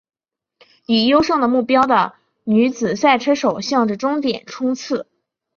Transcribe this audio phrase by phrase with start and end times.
[0.87, 5.05] 以优胜为目标的女子赛车手向着终点冲刺！